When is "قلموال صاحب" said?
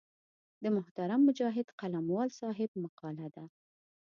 1.79-2.69